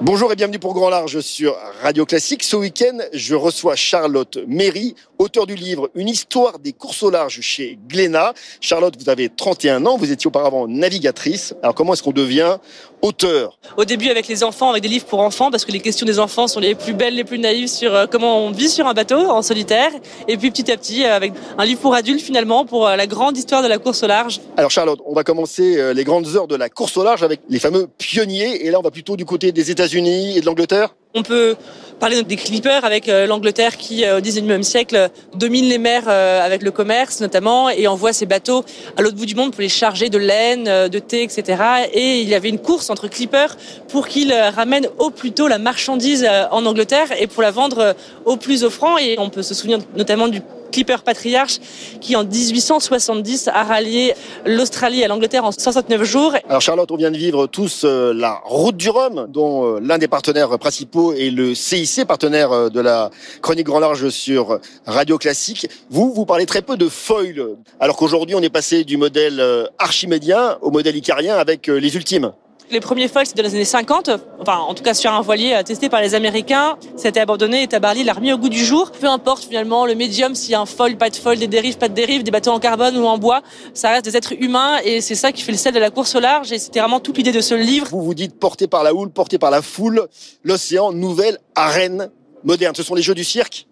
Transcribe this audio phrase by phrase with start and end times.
[0.00, 2.44] Bonjour et bienvenue pour Grand Large sur Radio Classique.
[2.44, 7.40] Ce week-end, je reçois Charlotte Méry, auteur du livre Une histoire des courses au large
[7.40, 8.32] chez Glénat.
[8.60, 11.52] Charlotte, vous avez 31 ans, vous étiez auparavant navigatrice.
[11.64, 12.58] Alors comment est-ce qu'on devient
[13.02, 13.58] auteur?
[13.76, 16.20] Au début avec les enfants, avec des livres pour enfants, parce que les questions des
[16.20, 18.94] enfants sont les plus belles, les plus naïves sur euh, comment on vit sur un
[18.94, 19.90] bateau en solitaire.
[20.28, 23.08] Et puis petit à petit, euh, avec un livre pour adultes finalement, pour euh, la
[23.08, 24.40] grande histoire de la course au large.
[24.56, 27.58] Alors Charlotte, on va commencer les grandes heures de la course au large avec les
[27.58, 28.64] fameux pionniers.
[28.64, 30.94] Et là, on va plutôt du côté des États-Unis États-Unis et de l'Angleterre?
[31.14, 31.56] On peut
[31.98, 36.44] parler des clippers avec euh, l'Angleterre qui, euh, au XIXe siècle, domine les mers euh,
[36.44, 38.64] avec le commerce notamment et envoie ses bateaux
[38.96, 41.62] à l'autre bout du monde pour les charger de laine, de thé, etc.
[41.92, 43.56] Et il y avait une course entre clippers
[43.88, 47.94] pour qu'ils ramènent au plus tôt la marchandise en Angleterre et pour la vendre
[48.24, 48.98] au plus offrant.
[48.98, 51.58] Et on peut se souvenir notamment du Clipper Patriarche
[52.00, 56.34] qui en 1870 a rallié l'Australie à l'Angleterre en 69 jours.
[56.48, 60.58] Alors Charlotte, on vient de vivre tous la route du Rhum dont l'un des partenaires
[60.58, 63.10] principaux est le CIC, partenaire euh, de la
[63.42, 65.68] chronique Grand Large sur Radio Classique.
[65.90, 69.42] Vous, vous parlez très peu de foil alors qu'aujourd'hui on est passé du modèle
[69.78, 72.32] archimédien au modèle icarien avec les ultimes.
[72.70, 74.10] Les premiers foils, c'est dans les années 50.
[74.40, 76.76] Enfin, en tout cas, sur un voilier euh, testé par les Américains.
[76.96, 78.90] C'était abandonné et Tabarly l'a remis au goût du jour.
[78.90, 81.78] Peu importe, finalement, le médium, s'il y a un foil, pas de foil, des dérives,
[81.78, 83.40] pas de dérives, des bateaux en carbone ou en bois,
[83.72, 86.14] ça reste des êtres humains et c'est ça qui fait le sel de la course
[86.14, 87.88] au large et c'était vraiment toute l'idée de ce livre.
[87.90, 90.06] Vous vous dites porté par la houle, porté par la foule,
[90.44, 92.10] l'océan, nouvelle arène
[92.44, 92.74] moderne.
[92.74, 93.66] Ce sont les jeux du cirque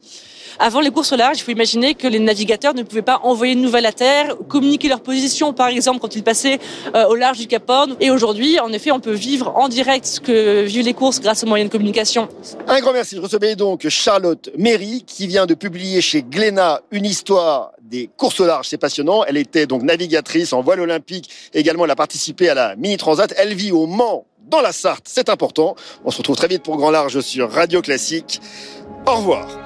[0.58, 3.54] avant les courses au large, il faut imaginer que les navigateurs ne pouvaient pas envoyer
[3.54, 6.58] de nouvelles à terre, communiquer leur position, par exemple, quand ils passaient
[6.94, 7.96] euh, au large du Cap Horn.
[8.00, 11.44] Et aujourd'hui, en effet, on peut vivre en direct ce que vivent les courses grâce
[11.44, 12.28] aux moyens de communication.
[12.66, 13.16] Un grand merci.
[13.16, 18.40] Je recevais donc Charlotte Méry, qui vient de publier chez Glénat une histoire des courses
[18.40, 18.68] au large.
[18.68, 19.24] C'est passionnant.
[19.24, 21.30] Elle était donc navigatrice en voile olympique.
[21.54, 23.32] Également, elle a participé à la Mini Transat.
[23.36, 25.04] Elle vit au Mans, dans la Sarthe.
[25.06, 25.76] C'est important.
[26.04, 28.40] On se retrouve très vite pour Grand Large sur Radio Classique.
[29.06, 29.65] Au revoir.